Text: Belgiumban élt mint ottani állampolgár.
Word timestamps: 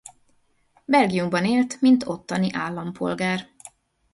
Belgiumban 0.85 1.45
élt 1.45 1.81
mint 1.81 2.03
ottani 2.05 2.49
állampolgár. 2.53 3.47